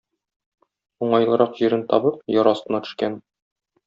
[1.07, 3.21] Уңайлырак җирен табып, яр астына төшкән.